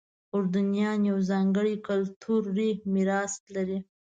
اردنیان 0.35 0.99
یو 1.09 1.17
ځانګړی 1.29 1.75
کلتوري 1.87 2.71
میراث 2.93 3.33
لري. 3.55 3.79